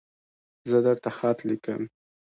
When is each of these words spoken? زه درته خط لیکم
زه 0.69 0.77
درته 0.87 1.09
خط 1.17 1.39
لیکم 1.49 1.81